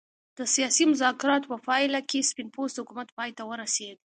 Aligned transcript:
د 0.37 0.39
سیاسي 0.55 0.83
مذاکراتو 0.91 1.51
په 1.51 1.57
پایله 1.67 1.99
کې 2.09 2.27
سپین 2.29 2.47
پوستو 2.55 2.79
حکومت 2.83 3.07
پای 3.17 3.29
ته 3.37 3.43
ورسېد. 3.49 3.97